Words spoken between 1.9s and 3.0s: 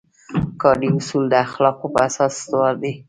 په اساس استوار دي.